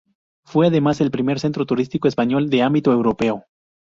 Fue 0.43 0.65
además 0.65 0.99
el 0.99 1.11
primer 1.11 1.39
centro 1.39 1.67
turístico 1.67 2.07
español 2.07 2.49
de 2.49 2.63
ámbito 2.63 2.91
europeo. 2.91 3.43